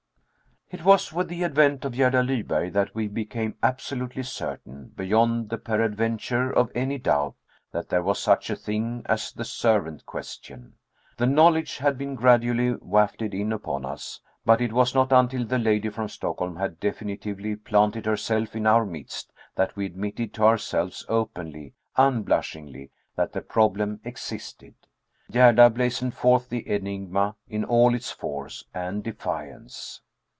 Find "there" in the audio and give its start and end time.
7.89-8.01